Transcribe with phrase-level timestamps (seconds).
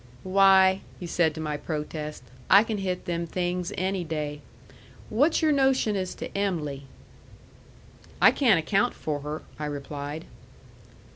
[0.23, 4.41] "Why," he said to my protest, "I can hit them things any day.
[5.11, 6.85] What's your notion as to Em'ly?"
[8.19, 10.25] "I can't account for her," I replied.